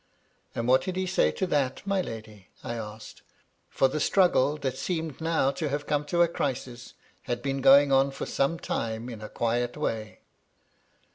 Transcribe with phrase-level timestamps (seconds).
[0.55, 1.31] "And what did he say,
[1.85, 3.21] my lady?" I asked;
[3.69, 6.95] for the struggle that seemed now to have come to a crisis,
[7.29, 10.21] had been going on for some time in a quiet way.